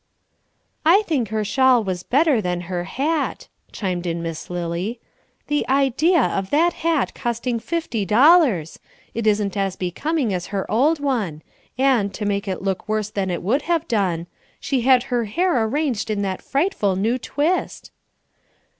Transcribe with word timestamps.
"I 0.83 1.03
think 1.03 1.29
her 1.29 1.45
shawl 1.45 1.83
was 1.83 2.01
better 2.01 2.41
than 2.41 2.61
her 2.61 2.85
hat," 2.85 3.49
chimed 3.71 4.07
in 4.07 4.23
Miss 4.23 4.49
Lily. 4.49 4.99
"The 5.45 5.63
idea 5.69 6.23
of 6.23 6.49
that 6.49 6.73
hat 6.73 7.13
costing 7.13 7.59
fifty 7.59 8.03
dollars! 8.03 8.79
It 9.13 9.27
isn't 9.27 9.55
as 9.55 9.75
becoming 9.75 10.33
as 10.33 10.47
her 10.47 10.65
old 10.71 10.99
one; 10.99 11.43
and, 11.77 12.11
to 12.15 12.25
make 12.25 12.47
it 12.47 12.63
look 12.63 12.89
worse 12.89 13.11
than 13.11 13.29
it 13.29 13.43
would 13.43 13.61
have 13.69 13.87
done, 13.87 14.25
she 14.59 14.81
had 14.81 15.03
her 15.13 15.25
hair 15.25 15.63
arranged 15.65 16.09
in 16.09 16.23
that 16.23 16.41
frightful 16.41 16.95
new 16.95 17.19
twist!" 17.19 17.91